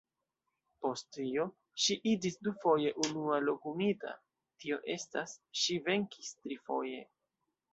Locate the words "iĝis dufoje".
2.13-2.93